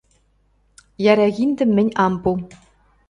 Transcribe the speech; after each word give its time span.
Йӓрӓ 1.03 1.27
киндӹм 1.35 1.69
мӹнь 1.77 1.95
ам 2.05 2.13
пу. 2.21 2.31